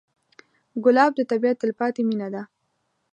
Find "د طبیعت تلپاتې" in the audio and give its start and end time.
1.15-2.01